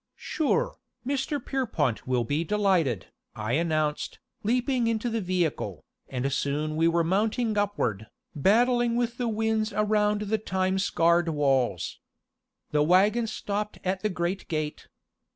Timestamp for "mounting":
7.03-7.55